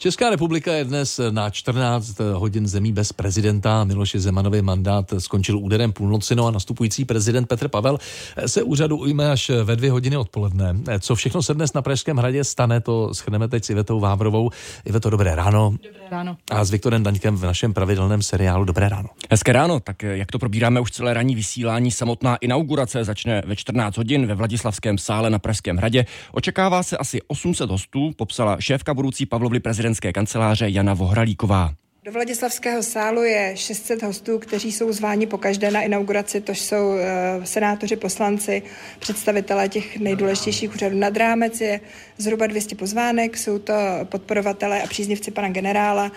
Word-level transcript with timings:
Česká 0.00 0.30
republika 0.30 0.72
je 0.72 0.84
dnes 0.84 1.20
na 1.30 1.50
14 1.50 2.18
hodin 2.18 2.66
zemí 2.66 2.92
bez 2.92 3.12
prezidenta. 3.12 3.84
Miloše 3.84 4.20
Zemanový 4.20 4.62
mandát 4.62 5.14
skončil 5.18 5.58
úderem 5.58 5.92
půlnoci, 5.92 6.34
no 6.34 6.46
a 6.46 6.50
nastupující 6.50 7.04
prezident 7.04 7.46
Petr 7.46 7.68
Pavel 7.68 7.98
se 8.46 8.62
úřadu 8.62 8.96
ujme 8.96 9.30
až 9.30 9.50
ve 9.64 9.76
dvě 9.76 9.90
hodiny 9.90 10.16
odpoledne. 10.16 10.76
Co 11.00 11.14
všechno 11.14 11.42
se 11.42 11.54
dnes 11.54 11.72
na 11.72 11.82
Pražském 11.82 12.16
hradě 12.16 12.44
stane, 12.44 12.80
to 12.80 13.14
schrneme 13.14 13.48
teď 13.48 13.64
s 13.64 13.70
Ivetou 13.70 14.00
Vávrovou. 14.00 14.50
Iveto, 14.84 15.10
dobré 15.10 15.34
ráno. 15.34 15.70
Dobré 15.70 16.10
ráno. 16.10 16.36
A 16.50 16.64
s 16.64 16.70
Viktorem 16.70 17.02
Daňkem 17.02 17.36
v 17.36 17.44
našem 17.44 17.74
pravidelném 17.74 18.22
seriálu 18.22 18.64
Dobré 18.64 18.88
ráno. 18.88 19.08
Hezké 19.30 19.52
ráno, 19.52 19.80
tak 19.80 20.02
jak 20.02 20.30
to 20.32 20.38
probíráme 20.38 20.80
už 20.80 20.90
celé 20.90 21.14
ranní 21.14 21.34
vysílání, 21.34 21.90
samotná 21.90 22.36
inaugurace 22.36 23.04
začne 23.04 23.42
ve 23.46 23.56
14 23.56 23.96
hodin 23.96 24.26
ve 24.26 24.34
Vladislavském 24.34 24.98
sále 24.98 25.30
na 25.30 25.38
Pražském 25.38 25.76
hradě. 25.76 26.06
Očekává 26.32 26.82
se 26.82 26.96
asi 26.96 27.22
800 27.22 27.70
hostů, 27.70 28.10
popsala 28.16 28.56
šéfka 28.60 28.94
budoucí 28.94 29.26
Pavlovly 29.26 29.60
prezident 29.60 29.89
prezidentské 29.90 30.12
kanceláře 30.12 30.68
Jana 30.70 30.94
Vohralíková. 30.94 31.74
Do 32.04 32.12
Vladislavského 32.12 32.82
sálu 32.82 33.22
je 33.22 33.52
600 33.56 34.02
hostů, 34.02 34.38
kteří 34.38 34.72
jsou 34.72 34.92
zváni 34.92 35.26
po 35.26 35.38
každé 35.38 35.70
na 35.70 35.80
inauguraci, 35.80 36.40
to 36.40 36.52
jsou 36.52 36.88
uh, 36.88 36.98
senátoři, 37.44 37.96
poslanci, 37.96 38.62
představitelé 38.98 39.68
těch 39.68 39.98
nejdůležitějších 39.98 40.74
úřadů. 40.74 40.96
Nad 40.96 41.16
rámec 41.16 41.60
je 41.60 41.80
zhruba 42.18 42.46
200 42.46 42.74
pozvánek, 42.74 43.36
jsou 43.36 43.58
to 43.58 43.74
podporovatelé 44.04 44.82
a 44.82 44.86
příznivci 44.86 45.30
pana 45.30 45.48
generála. 45.48 46.12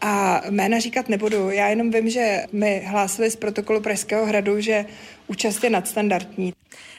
A 0.00 0.42
jména 0.50 0.78
říkat 0.78 1.08
nebudu, 1.08 1.50
já 1.50 1.68
jenom 1.68 1.90
vím, 1.90 2.10
že 2.10 2.44
mi 2.52 2.82
hlásili 2.86 3.30
z 3.30 3.36
protokolu 3.36 3.80
Pražského 3.80 4.26
hradu, 4.26 4.60
že 4.60 4.84
účast 5.26 5.64
je 5.64 5.70
nadstandardní. 5.70 6.52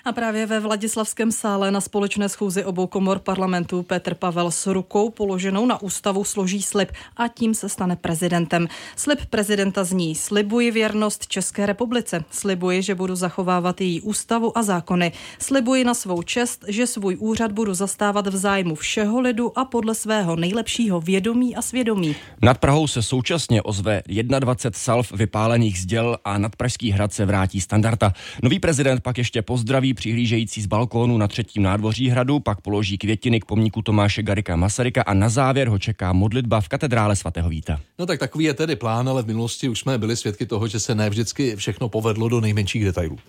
A 0.05 0.11
právě 0.11 0.45
ve 0.45 0.59
Vladislavském 0.59 1.31
sále 1.31 1.71
na 1.71 1.81
společné 1.81 2.29
schůzi 2.29 2.65
obou 2.65 2.87
komor 2.87 3.19
parlamentu 3.19 3.83
Petr 3.83 4.13
Pavel 4.13 4.51
s 4.51 4.67
rukou 4.67 5.09
položenou 5.09 5.65
na 5.65 5.81
ústavu 5.81 6.23
složí 6.23 6.61
slib 6.61 6.91
a 7.17 7.27
tím 7.27 7.53
se 7.53 7.69
stane 7.69 7.95
prezidentem. 8.23 8.67
Slib 8.95 9.19
prezidenta 9.29 9.83
zní 9.83 10.15
slibuji 10.15 10.71
věrnost 10.71 11.27
České 11.27 11.65
republice, 11.65 12.23
slibuji, 12.31 12.81
že 12.81 12.95
budu 12.95 13.15
zachovávat 13.15 13.81
její 13.81 14.01
ústavu 14.01 14.57
a 14.57 14.63
zákony, 14.63 15.11
slibuji 15.39 15.83
na 15.83 15.93
svou 15.93 16.21
čest, 16.21 16.65
že 16.67 16.87
svůj 16.87 17.17
úřad 17.19 17.51
budu 17.51 17.73
zastávat 17.73 18.27
v 18.27 18.35
zájmu 18.35 18.75
všeho 18.75 19.21
lidu 19.21 19.59
a 19.59 19.65
podle 19.65 19.95
svého 19.95 20.35
nejlepšího 20.35 21.01
vědomí 21.01 21.55
a 21.55 21.61
svědomí. 21.61 22.15
Nad 22.41 22.57
Prahou 22.57 22.87
se 22.87 23.01
současně 23.03 23.61
ozve 23.61 24.01
21 24.07 24.79
salv 24.79 25.11
vypálených 25.11 25.79
zděl 25.79 26.17
a 26.25 26.37
nad 26.37 26.55
Pražský 26.55 26.91
hrad 26.91 27.13
se 27.13 27.25
vrátí 27.25 27.61
standarda. 27.61 28.13
Nový 28.43 28.59
prezident 28.59 29.01
pak 29.03 29.17
ještě 29.17 29.41
pozdraví 29.41 29.93
přihlížející 29.93 30.61
z 30.61 30.65
balkónu 30.65 31.17
na 31.17 31.27
třetím 31.27 31.63
nádvoří 31.63 32.09
hradu, 32.09 32.39
pak 32.39 32.61
položí 32.61 32.97
květiny 32.97 33.39
k 33.39 33.45
pomníku 33.45 33.81
Tomáše 33.81 34.23
Garika 34.23 34.55
Masaryka 34.55 35.01
a 35.01 35.13
na 35.13 35.29
závěr 35.29 35.67
ho 35.67 35.79
čeká 35.79 36.13
modlitba 36.13 36.61
v 36.61 36.67
katedrále 36.67 37.15
svatého 37.15 37.49
Víta. 37.49 37.79
No 37.99 38.05
tak 38.05 38.12
takový 38.19 38.45
je 38.45 38.53
tedy 38.53 38.75
plán, 38.75 39.09
ale 39.09 39.23
v 39.23 39.27
minulosti 39.27 39.69
už 39.69 39.79
jsme 39.79 39.97
byli 39.97 40.15
svědky 40.15 40.45
toho, 40.45 40.67
že 40.67 40.79
se 40.79 40.95
ne 40.95 41.09
vždycky 41.09 41.55
všechno 41.55 41.89
povedlo 41.89 42.29
do 42.29 42.41
nejmenších 42.41 42.85
detailů. 42.85 43.19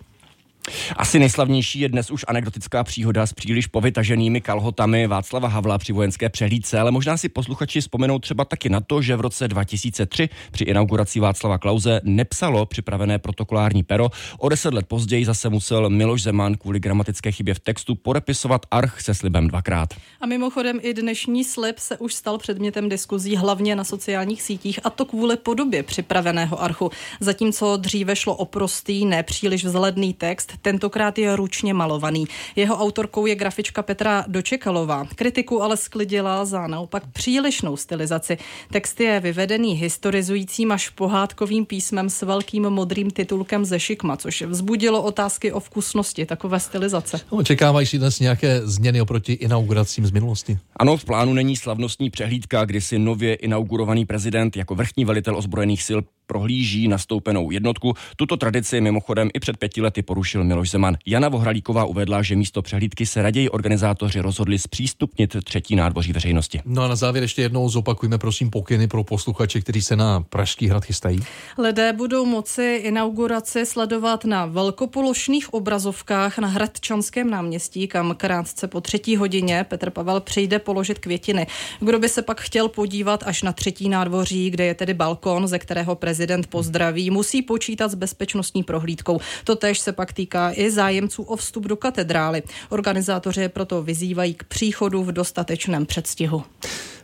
Asi 0.96 1.18
nejslavnější 1.18 1.80
je 1.80 1.88
dnes 1.88 2.10
už 2.10 2.24
anekdotická 2.28 2.84
příhoda 2.84 3.26
s 3.26 3.32
příliš 3.32 3.66
povytaženými 3.66 4.40
kalhotami 4.40 5.06
Václava 5.06 5.48
Havla 5.48 5.78
při 5.78 5.92
vojenské 5.92 6.28
přehlídce, 6.28 6.80
ale 6.80 6.90
možná 6.90 7.16
si 7.16 7.28
posluchači 7.28 7.80
vzpomenou 7.80 8.18
třeba 8.18 8.44
taky 8.44 8.68
na 8.68 8.80
to, 8.80 9.02
že 9.02 9.16
v 9.16 9.20
roce 9.20 9.48
2003 9.48 10.28
při 10.52 10.64
inauguraci 10.64 11.20
Václava 11.20 11.58
Klauze 11.58 12.00
nepsalo 12.04 12.66
připravené 12.66 13.18
protokolární 13.18 13.82
pero. 13.82 14.08
O 14.38 14.48
deset 14.48 14.74
let 14.74 14.86
později 14.86 15.24
zase 15.24 15.48
musel 15.48 15.90
Miloš 15.90 16.22
Zeman 16.22 16.54
kvůli 16.54 16.80
gramatické 16.80 17.32
chybě 17.32 17.54
v 17.54 17.60
textu 17.60 17.94
podepisovat 17.94 18.66
arch 18.70 19.00
se 19.00 19.14
slibem 19.14 19.48
dvakrát. 19.48 19.94
A 20.20 20.26
mimochodem 20.26 20.78
i 20.82 20.94
dnešní 20.94 21.44
slib 21.44 21.78
se 21.78 21.96
už 21.98 22.14
stal 22.14 22.38
předmětem 22.38 22.88
diskuzí 22.88 23.36
hlavně 23.36 23.76
na 23.76 23.84
sociálních 23.84 24.42
sítích 24.42 24.80
a 24.84 24.90
to 24.90 25.04
kvůli 25.04 25.36
podobě 25.36 25.82
připraveného 25.82 26.62
archu. 26.62 26.90
Zatímco 27.20 27.76
dříve 27.76 28.16
šlo 28.16 28.34
o 28.34 28.44
prostý, 28.44 29.04
nepříliš 29.04 29.64
vzhledný 29.64 30.14
text, 30.14 30.52
tentokrát 30.74 31.18
je 31.18 31.36
ručně 31.36 31.74
malovaný. 31.74 32.26
Jeho 32.56 32.76
autorkou 32.76 33.26
je 33.26 33.34
grafička 33.34 33.82
Petra 33.82 34.24
Dočekalová. 34.28 35.06
Kritiku 35.14 35.62
ale 35.62 35.76
sklidila 35.76 36.44
za 36.44 36.66
naopak 36.66 37.02
přílišnou 37.12 37.76
stylizaci. 37.76 38.38
Text 38.72 39.00
je 39.00 39.20
vyvedený 39.20 39.74
historizujícím 39.74 40.72
až 40.72 40.88
pohádkovým 40.88 41.66
písmem 41.66 42.10
s 42.10 42.22
velkým 42.22 42.70
modrým 42.70 43.10
titulkem 43.10 43.64
ze 43.64 43.80
šikma, 43.80 44.16
což 44.16 44.42
vzbudilo 44.42 45.02
otázky 45.02 45.52
o 45.52 45.60
vkusnosti 45.60 46.26
takové 46.26 46.60
stylizace. 46.60 47.20
No, 47.32 47.38
očekávají 47.38 47.86
si 47.86 47.98
dnes 47.98 48.20
nějaké 48.20 48.60
změny 48.64 49.00
oproti 49.00 49.32
inauguracím 49.32 50.06
z 50.06 50.10
minulosti? 50.10 50.58
Ano, 50.76 50.96
v 50.96 51.04
plánu 51.04 51.32
není 51.32 51.56
slavnostní 51.56 52.10
přehlídka, 52.10 52.64
kdy 52.64 52.80
si 52.80 52.98
nově 52.98 53.34
inaugurovaný 53.34 54.06
prezident 54.06 54.56
jako 54.56 54.74
vrchní 54.74 55.04
velitel 55.04 55.36
ozbrojených 55.36 55.82
sil 55.88 56.00
prohlíží 56.26 56.88
nastoupenou 56.88 57.50
jednotku. 57.50 57.94
Tuto 58.16 58.36
tradici 58.36 58.80
mimochodem 58.80 59.30
i 59.34 59.40
před 59.40 59.56
pěti 59.56 59.80
lety 59.80 60.02
porušil 60.02 60.44
Miloš 60.44 60.63
Zeman. 60.70 60.96
Jana 61.06 61.28
Vohralíková 61.28 61.84
uvedla, 61.84 62.22
že 62.22 62.36
místo 62.36 62.62
přehlídky 62.62 63.06
se 63.06 63.22
raději 63.22 63.48
organizátoři 63.50 64.20
rozhodli 64.20 64.58
zpřístupnit 64.58 65.36
třetí 65.44 65.76
nádvoří 65.76 66.12
veřejnosti. 66.12 66.60
No 66.64 66.82
a 66.82 66.88
na 66.88 66.96
závěr 66.96 67.24
ještě 67.24 67.42
jednou 67.42 67.68
zopakujme 67.68 68.18
prosím 68.18 68.50
pokyny 68.50 68.88
pro 68.88 69.04
posluchače, 69.04 69.60
kteří 69.60 69.82
se 69.82 69.96
na 69.96 70.20
Pražský 70.20 70.68
hrad 70.68 70.84
chystají. 70.84 71.20
Lidé 71.58 71.92
budou 71.92 72.26
moci 72.26 72.80
inauguraci 72.84 73.66
sledovat 73.66 74.24
na 74.24 74.46
velkopološných 74.46 75.54
obrazovkách 75.54 76.38
na 76.38 76.48
Hradčanském 76.48 77.30
náměstí, 77.30 77.88
kam 77.88 78.14
krátce 78.16 78.68
po 78.68 78.80
třetí 78.80 79.16
hodině 79.16 79.64
Petr 79.68 79.90
Pavel 79.90 80.20
přijde 80.20 80.58
položit 80.58 80.98
květiny. 80.98 81.46
Kdo 81.80 81.98
by 81.98 82.08
se 82.08 82.22
pak 82.22 82.40
chtěl 82.40 82.68
podívat 82.68 83.22
až 83.26 83.42
na 83.42 83.52
třetí 83.52 83.88
nádvoří, 83.88 84.50
kde 84.50 84.64
je 84.64 84.74
tedy 84.74 84.94
balkon, 84.94 85.48
ze 85.48 85.58
kterého 85.58 85.94
prezident 85.94 86.46
pozdraví, 86.46 87.10
musí 87.10 87.42
počítat 87.42 87.90
s 87.90 87.94
bezpečnostní 87.94 88.62
prohlídkou. 88.62 89.20
Totež 89.44 89.78
se 89.78 89.92
pak 89.92 90.12
týká 90.12 90.50
i 90.56 90.70
zájemců 90.70 91.22
o 91.22 91.36
vstup 91.36 91.64
do 91.64 91.76
katedrály. 91.76 92.42
Organizátoři 92.68 93.48
proto 93.48 93.82
vyzývají 93.82 94.34
k 94.34 94.44
příchodu 94.44 95.04
v 95.04 95.12
dostatečném 95.12 95.86
předstihu. 95.86 96.44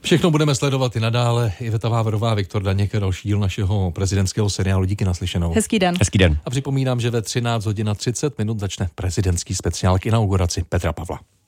Všechno 0.03 0.31
budeme 0.31 0.55
sledovat 0.55 0.97
i 0.97 1.01
nadále. 1.01 1.53
Iveta 1.61 1.89
Váverová, 1.89 2.35
Viktor 2.35 2.63
Daněk, 2.63 2.97
další 2.97 3.29
díl 3.29 3.39
našeho 3.39 3.91
prezidentského 3.91 4.51
seriálu. 4.51 4.85
Díky 4.85 5.05
naslyšenou. 5.05 5.53
Hezký 5.53 5.79
den. 5.79 5.95
Hezký 5.99 6.19
den. 6.19 6.39
A 6.45 6.51
připomínám, 6.51 7.01
že 7.01 7.11
ve 7.11 7.23
13 7.23 7.67
hodin 7.67 7.89
a 7.89 7.95
30 7.95 8.39
minut 8.39 8.61
začne 8.61 8.89
prezidentský 8.95 9.55
speciál 9.55 9.99
k 9.99 10.07
inauguraci 10.07 10.65
Petra 10.69 10.93
Pavla. 10.93 11.21